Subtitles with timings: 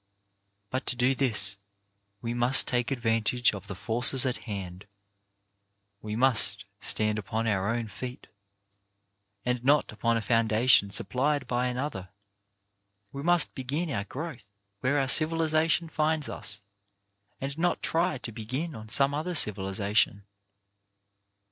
[0.71, 1.57] But to do this
[2.23, 4.87] we must take advantage of the 259 2 6o CHARACTER
[6.01, 6.01] BUILDING forces at hand.
[6.01, 6.15] We
[6.55, 8.25] must stand upon our own feet,
[9.45, 12.09] and not upon a foundation supplied by an other.
[13.11, 14.47] We must begin our growth
[14.79, 16.61] where our civilization finds us,
[17.39, 20.23] and not try to begin on some other civilization